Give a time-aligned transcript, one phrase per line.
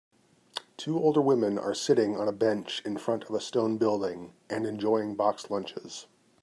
[0.77, 4.65] Two older women are sitting on a bench in front of a stone building and
[4.65, 6.07] enjoying box lunches